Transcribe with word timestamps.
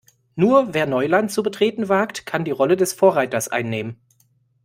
Nur 0.35 0.73
wer 0.73 0.87
Neuland 0.87 1.29
zu 1.29 1.43
betreten 1.43 1.87
wagt, 1.87 2.25
kann 2.25 2.43
die 2.43 2.49
Rolle 2.49 2.75
des 2.75 2.91
Vorreiters 2.91 3.49
einnehmen. 3.49 4.01